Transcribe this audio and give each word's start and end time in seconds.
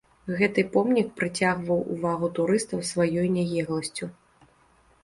Гэты 0.37 0.61
помнік 0.75 1.11
прыцягваў 1.19 1.79
увагу 1.97 2.31
турыстаў 2.41 2.79
сваёй 2.95 3.27
нягегласцю. 3.39 4.13